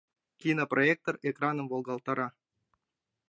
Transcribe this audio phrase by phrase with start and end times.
[0.41, 2.27] Кинопроектор экраным волгалтара.